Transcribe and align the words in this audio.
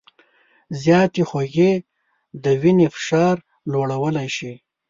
زیاتې 0.81 1.21
خوږې 1.29 1.71
د 2.43 2.45
وینې 2.61 2.87
فشار 2.95 3.35
لوړولی 3.71 4.27
شي. 4.35 4.53